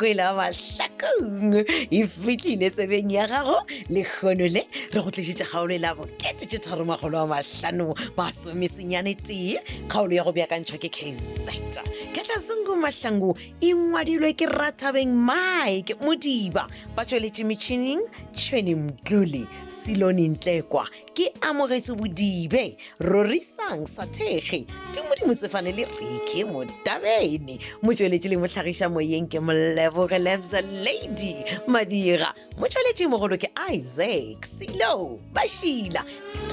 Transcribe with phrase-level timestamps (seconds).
[0.00, 5.94] makwele a mahlakong e fitlhile tsebeng ya gago lekgono le re go tlisitse kgaolo la
[5.94, 9.60] boketete tharomagolo wa matlhano masomesenyane tee
[9.92, 11.82] kgaolo ya go beakantšhwa ke kaizeta
[12.16, 16.64] ke tla sengko matlhango e ngwadilwe ke rathabeng mike modiba
[16.96, 18.00] ba tsweletse metšhining
[18.32, 20.88] tšhweni mdlole silonintlekwa
[21.20, 22.60] ke amogetse bodibe
[23.04, 24.64] rorisang sa thege
[24.96, 31.36] dimodimo tsefane le reke modabene motsweletse le motlhagisa moyeng ke molleboge lebza lady
[31.76, 36.00] madira motsweletse mogolo ke isaac selo bashila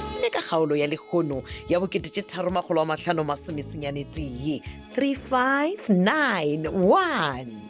[0.04, 1.40] sile ka kgaolo ya legono
[1.72, 4.60] ya boketee tharo magolo wa matlhano masomesenyane tee
[4.92, 7.67] 3 5 9 1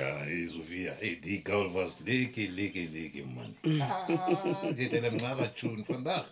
[0.00, 3.50] ya hey sofia hey die gaul was leke leke leke man
[3.84, 4.08] ah
[4.78, 6.24] jetele mnara tune von dag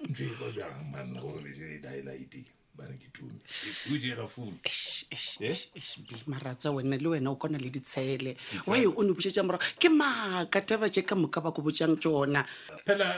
[0.09, 3.92] ntsoyi ko bjang manna gore lesedaelaitig bana ke tume eh?
[3.92, 8.36] o diega fulumaratsa wena le wena o kona le ditshele
[8.70, 12.45] w o ne bosetsa morago ke maaka taba jeka moka ba ko bojang tsona
[12.87, 13.10] phela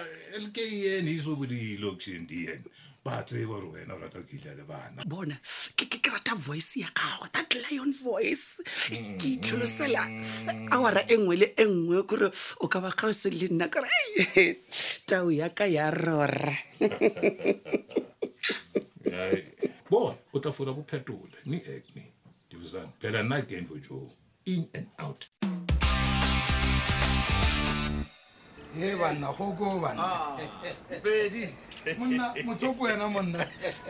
[0.42, 2.66] lkan iso e bo dilokšion dn
[3.06, 5.38] ba tseba gore wena o rata go keila le bana bona
[5.78, 8.58] ke rata voice ya gago that lion voice
[9.22, 10.02] ke itlholosela
[10.74, 13.86] awara e nngwe le e nngwe kore o ka ba kgaose le nna kore
[15.06, 16.58] tao yaka ya rora
[19.12, 22.03] hayi eh, bona utafuna buphetule ni-acne
[22.47, 24.09] ndivuzane phela nagenvo jo
[24.46, 25.28] in and out
[28.80, 30.40] ye banna goko banna
[31.03, 31.44] pedi
[31.86, 33.40] ah, monna motho ko wena monna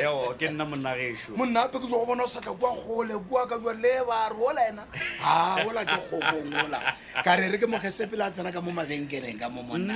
[0.02, 3.14] eo ke nna monna geso monna ape ke tsa go bona o satlha kwa gole
[3.30, 4.84] kwa ka jwa le baare ola ena
[5.22, 6.80] ga ola ke gokong ola
[7.24, 9.94] ka re re ke mogesepele a tsena ka mo mabenkeleng ka mo monna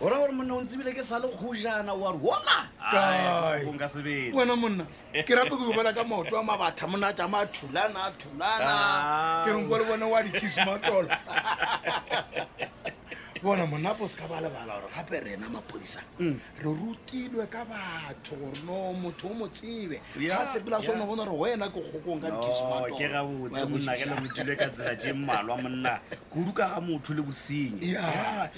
[0.00, 3.90] ora gore monna o ntsebile ke sa le kgojana oare ona
[4.32, 4.86] wena monna
[5.26, 8.74] ke rape ke bobela ka maoto a mabatha monna a tama a thulana a thulana
[8.78, 9.42] ah.
[9.44, 11.08] ke renkwa le bone wa dikisi matolo
[13.42, 16.40] bona monapo se ka balebala gore gape rena mapodisa mm.
[16.58, 21.50] re rutilwe ka batho gore no motho o mo tsebe ga sepela sone bona gore
[21.54, 26.00] wena ke kgokong ka dikisoke gabotse monna ke le motile ka tsela je mmalwa monna
[26.30, 27.94] kodu ka ga motho le bosenyi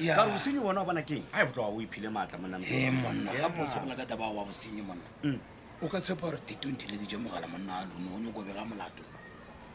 [0.01, 4.83] gare bosenyi bona o bona keng ga e botlo wa o iphile maatla monnaaoseblakatabawa bosenyi
[4.83, 5.39] monna mm.
[5.83, 9.03] o ka tshepa gore titonti le dije mogala monna a lono o nyoko bega molato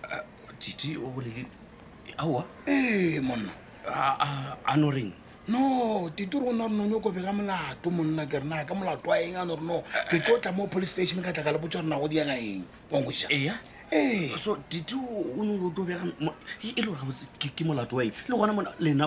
[0.10, 0.22] eh,
[0.60, 1.46] titi o golee
[2.18, 5.12] aa ee monna hey, Ah, ah, anoreng
[5.48, 9.22] no titiri o na re nonyo kobe ka molato monna ke rena ka molato a
[9.22, 10.22] eng a no re no eh, ke eh.
[10.26, 13.54] tlo tla mo police station ka tlaka le botswa rena go diaga eng onkoa ee
[13.94, 14.34] eh.
[14.42, 16.02] so dite o ne ore o tobega
[16.66, 19.06] e, e le ga botse ke molato wa eng le gona lena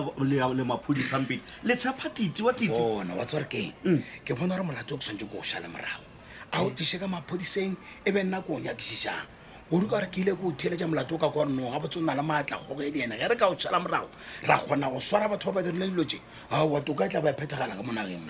[0.55, 3.99] le maphodisa mpedi le tshepa tite wa titeona wa tswere keng mm.
[4.23, 6.07] ke bona gore molato o ke tshwanetse ko o sha le morago
[6.55, 7.75] a o tise ka maphodiseng
[8.07, 9.38] e be nna ke o nyakisišang
[9.71, 11.97] odi ka re ke ile ke o theletsa molato o ka kwa rnoo ga botse
[11.97, 14.09] o na le maatla goge di ena ge re ka o tšhala morago
[14.49, 16.17] ra kgona go swara batho ba ba dirile dilo tse
[16.49, 18.25] a wa toka e tla ba e phethagala ka mo nageng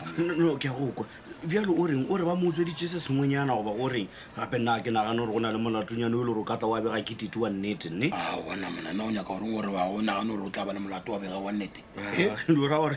[0.60, 1.06] ke go kwa
[1.48, 4.92] bjalo o reng o re ba motsweditse se sengwenyana goba o reng gape nna ke
[4.92, 7.16] nagane gore go na le molatonyane o e le gore o kata wa bega ke
[7.16, 10.50] tite wa nnete nne aona mona nna o nyaka goreng ore o nagane gore o
[10.50, 11.82] tla ba le molato wa bega wa nnete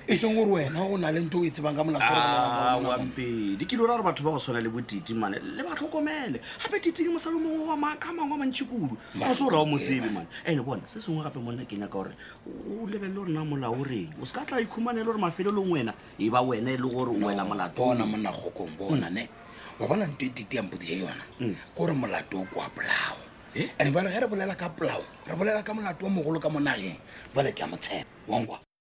[0.08, 4.02] e seng gore wena o na le ntho o etsebang ka molatowampedi ke dira gore
[4.02, 7.66] batho ba go tshwana le botite mane le ba tlhokomele gape tite ke mosale mongwe
[7.68, 10.82] wa maka mangwe wa mantšhi kudu o se o raya o motsebe mane ande bona
[10.86, 12.10] se sengwe gape monna ke nyaka gore
[12.46, 15.94] o lebelele gore na molao o reng o se ka tla ikhumanele gore mafelelong wena
[16.18, 19.24] e ba wena e le gore o wela molatoona kgokong bona ne
[19.78, 21.76] wa bona nto e tite yang potisa yona mm.
[21.76, 23.16] kore molato o kwa polao
[23.54, 23.68] eh?
[23.80, 26.60] and fale ge re bolela ka polao re bolela ka molato o mogolo ka mo
[26.60, 26.96] nageng
[27.34, 28.71] fale ke a motshepa wankwa mm.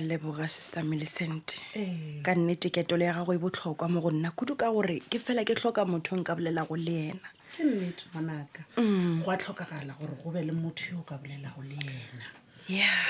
[0.00, 1.82] leboga sister millicent hey.
[2.18, 2.22] Eh.
[2.22, 5.44] ka nnete ketelo ya gago e botlhokwa mo go nna kudu ka gore ke fela
[5.44, 9.22] ke tlhoka motho nka bolelago le ena ke nnete ngwanaka mm.
[9.24, 12.26] go a tlhokagala gore go be le motho yo o ka bolelago le ena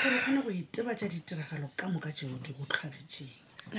[0.03, 3.31] gore kgone go iteba tsa ditiragalo ka moka tseo di go tlhagetseng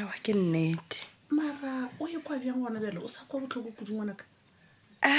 [0.08, 1.00] a ke nnete
[1.30, 4.24] mara o e kwa bjang gona bele o sa kwa botlhoko kudu ngwanaka
[5.04, 5.12] a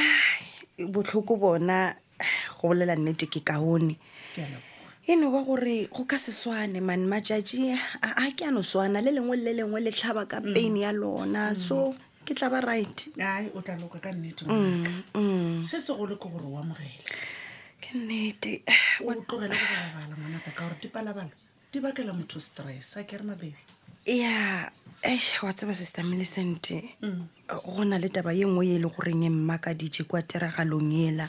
[0.89, 1.93] botlhoko bona
[2.61, 3.95] go bolela nnete ke kaone
[5.05, 7.77] e no ba gore go ka se swane man matšatši
[8.23, 10.53] a ke a no swana le lengwe le lengwe le tlhaba ka mm.
[10.55, 11.55] pain ya lona mm.
[11.59, 11.91] so
[12.23, 16.29] ke tla ba right ai o tla loka ka nnete mm, ngwanaka se segolo ke
[16.31, 17.03] gore o amogele
[17.83, 18.63] ke nnete
[19.03, 21.35] o tlogele go balabala ngwanaka ka gore dipalabalo
[21.73, 23.59] di bakela motho stress a ke re mabebe
[24.07, 24.71] ya
[25.43, 26.63] wa tseba sister millicent
[27.67, 31.27] go na le taba ye nngwe e e le goreng e mmakaditše kwa tiragalong ela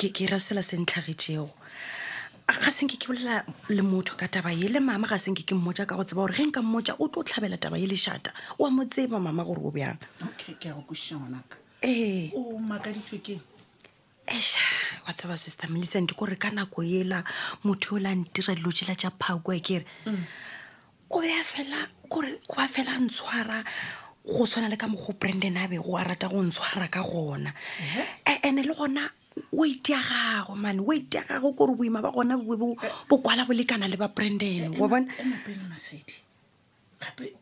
[0.00, 1.52] ke ra sela se ntlhagetsego
[2.62, 5.84] ga senke ke bolela le motho ka taba e le mama ga senke ke mmoja
[5.86, 8.70] ka go tseba gore ge nka mmoja o tlo tlhabela taba e leshata o a
[8.70, 9.98] mo tseba mama gore o bjang
[14.26, 14.62] esha
[15.06, 17.22] wa tseba sister melisente kore ka nako ela
[17.64, 20.24] motho o le a ntira dilo tsela ja phakoa kere mm.
[21.14, 21.78] o beya fela
[22.10, 23.62] kore goba fela a ntshwara
[24.26, 27.52] go tshwana le ka mogo brandon abego a rata go ntshwara ka gona
[28.42, 29.08] ande le gona
[29.52, 33.86] weit ya gago mane weit ya gago kore boima ba gona bo kwala bo lekana
[33.88, 36.16] le ba brandon wa bonaaedi
[37.00, 37.34] gape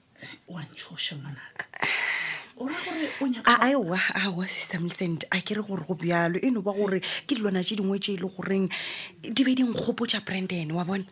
[0.48, 1.64] wantshoa ngwanaka
[3.48, 7.96] aowa sistemlesand a kere gore go bjalo e no ba gore ke dilwana tse dingwe
[7.98, 8.68] tse e le goreng
[9.24, 11.06] di be dinkgopo tsa brandon wa bone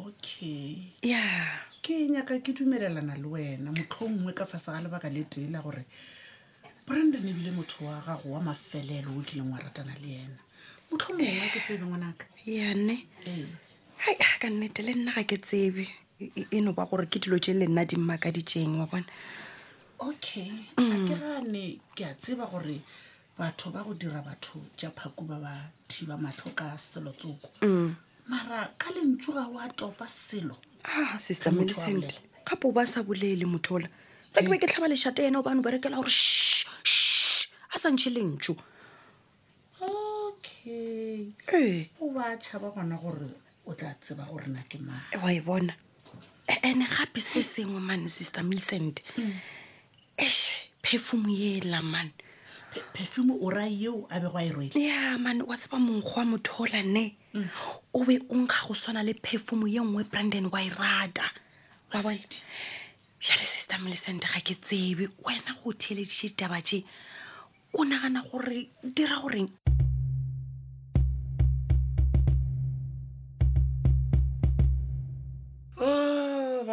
[0.00, 5.08] okay ya yeah ke nyaka ke dumelelana le wena motlho nngwe ka fasa ga lebaka
[5.08, 5.88] le tela gore
[6.86, 10.36] brandon ebile motho wa gago wa mafelelo o kileng wa ratana le ena
[10.92, 12.96] motlho mongwe ke tsebe ngwanaka yane
[14.04, 15.88] hai a ka nnete le nna ga ke tsebe
[16.52, 19.08] eno e ba gore ke dilo tse le nna dimmaka dijeng wa bone
[20.04, 21.08] okay ga mm.
[21.08, 21.64] ke gane
[21.96, 22.84] ke a tseba gore
[23.32, 25.52] batho ba go dira batho ja phaku ba ba
[25.88, 27.96] thiba matho ka selo tsoko mm.
[28.28, 32.68] mara ka lentsu ga oa topa selo a ah, sister millicent gape eh.
[32.68, 33.88] o ba sa bolele mothola
[34.32, 38.10] ge ke be ke tlhaba lešate yena obane o berekela gore sh a sa ntšhe
[38.14, 38.54] lentšho
[39.82, 43.26] okay ee o ba tšhaba gona gore
[43.66, 45.74] o tla tseba gore na ke mang eh, wa e bona
[46.64, 49.02] ande gape se sengwe mane sister millicent
[50.18, 50.26] e
[50.82, 52.14] perfume yela mane
[52.94, 56.62] perfume o ray yeo a bego a e rwele ya man wa tseba mongwa motho
[56.64, 57.48] ola nne mm.
[57.94, 61.30] o be o nka go swana le perfume ye nngwe brandon wa e rata
[63.20, 66.84] jale sister millicent ga ke tsebe wena go theleditše ditaba tše
[67.74, 69.48] o nagana gore dira goreng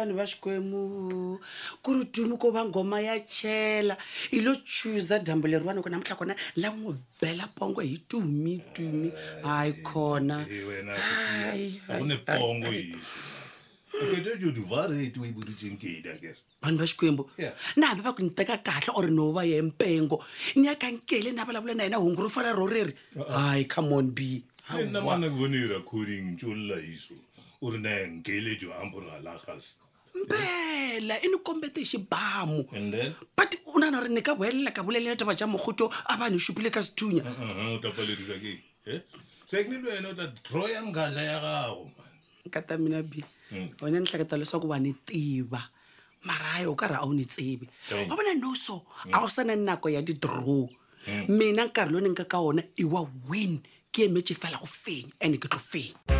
[0.06, 1.40] vanhu va xikwembu
[1.82, 3.94] ku ri dumi ko va ngoma ya chela
[4.32, 9.10] i lo chuza dyambu leriwani ku namutlha kona la n'wi bela pongo hi tumitumi
[9.46, 10.36] hayi khona
[11.88, 12.18] vanhu
[16.74, 17.22] va xikwembu
[17.76, 20.16] na hambi va ku ni teka kahle or no va ye mpengo
[20.56, 22.94] ni ya ka nkele na vulavula na yena hungu ro fana ro reri
[23.38, 24.20] hayi comeon b
[24.80, 27.14] ena mana ke bone recording tsolola iso
[27.64, 29.72] o re nayankeeletso ampo re alagase
[30.22, 32.64] mpela e ne kompete e xibamu
[33.36, 36.38] but u na na ri ni ka vuyelela ka vulelela taba ja mogoto a vanhu
[36.40, 37.78] xupile ka sithunya mm, mm,
[40.00, 41.90] mm,
[42.46, 43.24] nkata mina b
[43.82, 45.62] wena ni hleketa leswaku va ni tiva
[46.24, 50.02] marayo o karhi a wu ni tsivi va vona noso a wu sana nako ya
[50.02, 50.68] ti-draw
[51.28, 53.60] mina nkarhi lowu ni nga ka wona i wa win
[53.92, 56.15] ke emetse fela ku fenya ande ke tlo fenya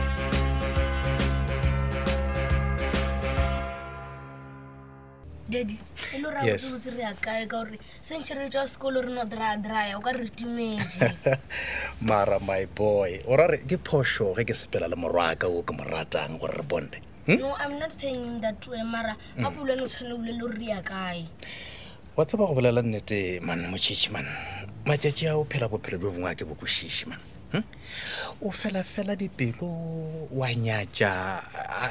[5.50, 5.64] mara
[12.40, 16.54] my boy orare ke phoso ge ke sepela le morwaka o ke mo ratang gore
[16.58, 16.98] re bonde
[17.30, 17.38] hmm?
[17.38, 18.90] hmm.
[22.16, 24.26] wa tseba go bolela nnete man mošhiši man
[24.84, 27.62] matšatši a o phela bophelo bjo bongwe a ke bokošiši mane Hmm?
[28.42, 29.70] o fela fela dipelo
[30.34, 31.10] wa nyatša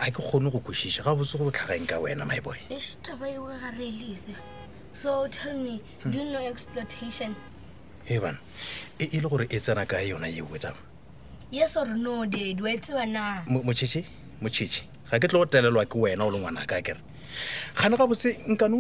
[0.04, 2.60] a ke kgone go kwešiša ga botse go tlhageng ka wena my boy
[3.00, 4.36] taba eo ga re elise
[4.92, 6.12] so tell me hmm.
[6.12, 7.36] do you know exploitation
[8.04, 8.38] e bana
[9.00, 10.82] e le gore e tsena ka yona yeo e tsama
[11.56, 14.02] yes or no dad wa e tseba na motšhitšhi
[14.44, 17.00] motšhitšhi ga ke tlo go telelwa ke wena o le ngwanaka a kere
[17.76, 18.76] ga ne ga botse nkane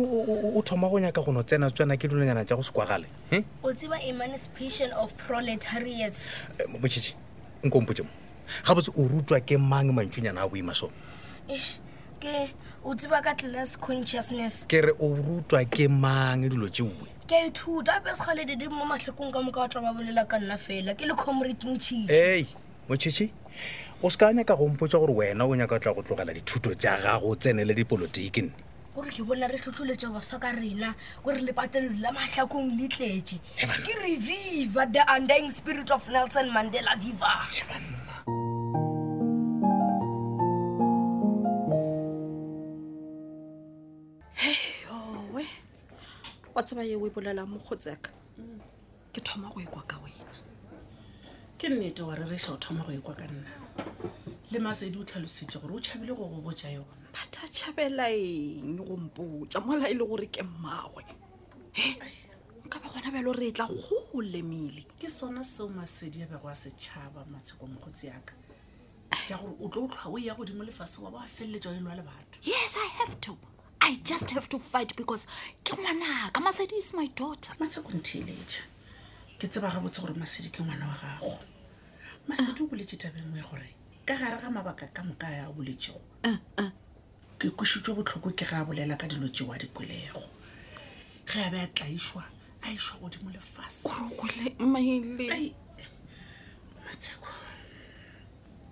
[0.58, 3.44] o thoma go nyaka go no tsena tswana ke dilonyana tsa go se kwagale hmm?
[3.64, 6.24] o tseba emancipation of proletariats
[6.82, 7.18] botšhitše eh,
[7.68, 8.12] nkompotse mo
[8.68, 10.90] ga botse o rutwa ke mang mantšhunyana a boima so
[12.22, 17.34] ke o tseba ka class consciousness ke re o rutwa ke mang dilo tseue ke
[17.36, 20.94] a ithuta ape segale didi mo matlhakong ka moka batho ba bolela ka nna fela
[20.96, 22.54] ke le comrating cheese
[22.89, 23.30] motšhiši
[24.04, 27.27] o se ka nyaka gompotsa gore wena o nyaka tla go tlogela dithuto tsa gago
[27.34, 28.50] o tsenele dipolotikin
[28.96, 33.39] gore ke bona re tlhotlholetsa baswa ka rena gore lepatelo la matlhakong letletse
[33.86, 37.50] ke reviva the undying spirit of nelson mandela viva
[44.46, 45.46] hewe
[46.54, 48.13] wa tseba ye o e bolela mo kgotseka
[49.13, 50.25] ke thoma go e kwa ka wena
[51.65, 53.50] ke nnete wa rereša o thoma go ekwa ka nna
[54.53, 58.93] le masedi o tlhalositse gore o tšhabile go go botsa yona bata tšhabela eng go
[58.98, 61.01] mpotsa mola e le gore ke mmagwe
[61.74, 61.98] e
[62.69, 66.45] ka ba gona bjalo re e tla go lemile ke sona seo masedi a bego
[66.50, 68.34] a setšhaba matsheko mogotsi aka
[69.27, 71.74] ja gore o tlo o tlhwa e o ya godimo lefase wa bo a feleletsa
[71.74, 73.34] e lwa le batho yes i have to
[73.81, 75.25] i just have to fight because
[75.65, 78.62] ke ngwanaka masedi is my daughter matsheko ntheeletša
[79.41, 81.34] ke tsebaga botse gore masedi ke ngwana wa gago
[82.27, 83.70] masedi o boletse tabeng e gore
[84.05, 86.72] ka gare ga mabaka ka moka ya boletsego ah, ah.
[87.38, 90.24] ke kositswe botlhoko ke ga bolela ka dilo tsewa dikolego
[91.29, 92.24] ge a be a tlaišwa
[92.62, 93.86] a išwa godimo lefase
[96.86, 97.29] matsheko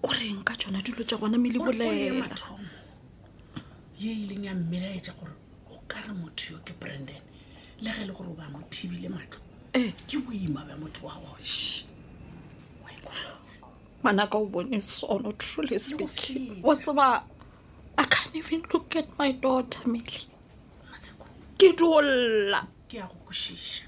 [0.03, 2.69] o reng ka tsona dilo tsa gona melebolelamathomo
[3.97, 5.33] ye ileng e ya mmela etsa gore
[5.69, 7.21] o kare motho yo ke branden
[7.81, 9.41] le ge e le gore o ba mothibile matlo
[9.77, 9.93] eh.
[10.09, 11.92] ke boima ba motho wa gona
[14.03, 16.11] ngwana ka o bone sono truly speak
[16.61, 17.23] wa tseba
[17.97, 20.27] i can't even look at my daughter mely
[21.57, 23.85] ke dolla ke ya go košiša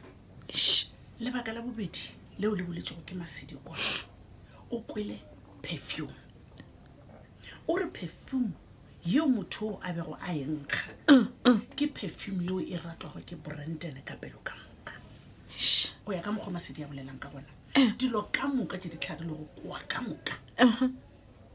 [1.19, 4.07] lebaka la bobedi leo le boletsego ke masedi kona
[4.72, 5.19] o kwele
[5.62, 6.13] perfume
[7.67, 8.50] o re perfume
[9.05, 11.60] yeo motho o a bego a enkga mm, mm.
[11.75, 14.39] ke perfume yeo e ratwago ke brandon ka pelo
[16.07, 17.45] o ya ka mokgwa masedi a bolelang ka gona
[17.75, 17.89] eh.
[17.97, 20.93] dilo ka moka tse ditlhare le go kwa ka moka uh-huh.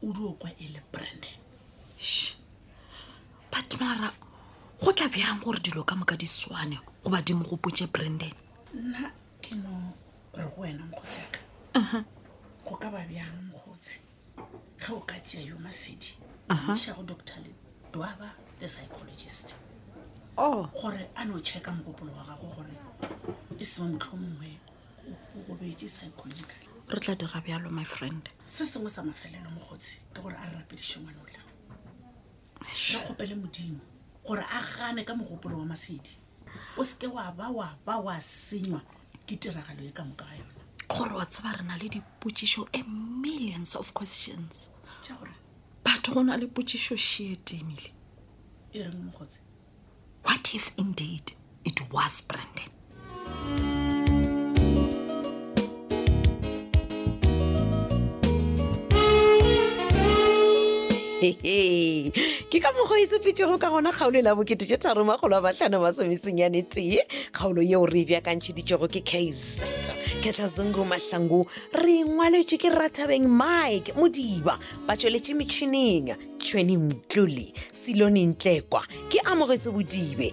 [0.03, 1.37] o duo kwa e le branden
[3.49, 4.11] but mara
[4.83, 8.33] go tla bjang gore dilo ka moka di swane go badimo go potse branden
[8.75, 9.07] nna
[9.41, 9.93] ke no
[10.35, 11.23] re go wena mokgotsi
[11.71, 12.03] aka uh-huh.
[12.67, 13.99] go ka ba bjang mokgotsi
[14.83, 16.15] ga o ka tea yo masedi
[16.47, 16.93] sa uh-huh.
[16.99, 17.55] go doctor le
[17.93, 19.55] dwaba the psychologist
[20.37, 20.67] oh.
[20.81, 24.49] gore a ne o checka mogopolo wa gago gore e sewa motlhomongwe
[25.35, 30.19] o robetse psychological re tla dira bjalo my friend se sengwe sa mafelelo mogotsi ke
[30.23, 31.35] gore a re rapedise ngwane ole
[32.59, 33.81] re kgopele modimo
[34.25, 36.13] gore a gane ka mogopolo wa masedi
[36.77, 38.81] o seke wa ba wa ba wa senywa
[39.27, 40.55] ke tiragalo e ka moka ga yone
[40.89, 44.69] gore wa tseba re na le dipotsiso a e millions of questions
[45.07, 45.35] ja gore
[45.85, 47.93] batho go na le potsiso sheetemile
[48.73, 49.37] e reng mogotsi
[50.25, 52.73] what if indeed it was branded
[62.51, 65.79] ke ka mokgo e sepetsego ka gona kgaolo e la bokete te tharomagolo a batlhano
[65.79, 66.99] ba somesenyane tee
[67.31, 74.59] kgaolo yeo re e bjakantšheditsego ke kaizeto ketlazungu mahlangu re ngwaletswe ke ratabeng mike modiba
[74.85, 76.11] ba tsweletse metšhineng
[76.43, 80.29] tšhweni mtlole selonentlekwa ke amogetse bodibe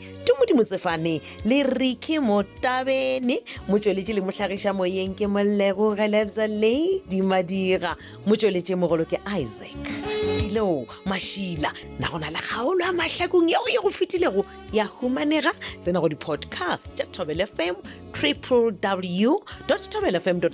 [0.49, 3.37] modimo sefaneng le riki motabene
[3.69, 7.93] motšweletše le motlhagiša moyeng ke mollego ga labsa ladi madira
[8.27, 10.08] motšweletše mogolo ke isaac
[10.49, 15.53] leo mašila na go na le kgaolo a mahlakong yeo ye go fetilego ya humanega
[15.81, 17.75] tsena go di-podcast tša tobel fm
[18.13, 19.31] triple w
[19.93, 20.49] tobel fm co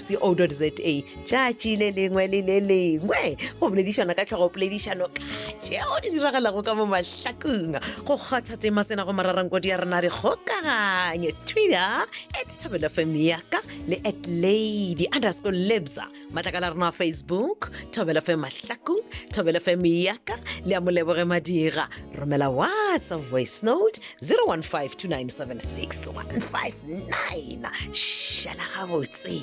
[0.49, 5.21] za tšatši le lengwe le le lengwe go boledišana ka tlhogopoledišano ka
[5.63, 10.01] tšeo di diragalago ka mo mahlakong go kgatha tsema tsena go mararangko di ya rena
[10.03, 12.03] re kgokaganye twitter
[12.41, 19.01] at tobel fm yaka le at lady underscore lebza matlakala rena facebook tobel fm mahlakong
[19.31, 20.35] tobel fm me yaka
[20.71, 20.81] le
[21.33, 21.87] madira
[22.19, 27.73] romela whatsapp voice note 015 2976 159
[28.05, 29.37] šala gabotse